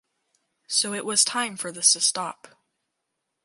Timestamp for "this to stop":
1.71-2.47